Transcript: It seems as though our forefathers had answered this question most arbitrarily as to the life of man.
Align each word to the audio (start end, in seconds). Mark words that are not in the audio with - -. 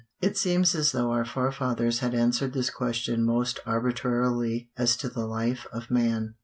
It 0.19 0.35
seems 0.35 0.73
as 0.73 0.93
though 0.93 1.11
our 1.11 1.25
forefathers 1.25 1.99
had 1.99 2.15
answered 2.15 2.53
this 2.53 2.71
question 2.71 3.23
most 3.23 3.59
arbitrarily 3.67 4.71
as 4.75 4.97
to 4.97 5.09
the 5.09 5.27
life 5.27 5.67
of 5.71 5.91
man. 5.91 6.33